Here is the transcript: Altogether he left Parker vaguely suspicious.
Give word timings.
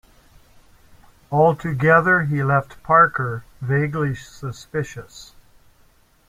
Altogether 1.31 2.23
he 2.23 2.41
left 2.41 2.81
Parker 2.81 3.45
vaguely 3.61 4.15
suspicious. 4.15 5.33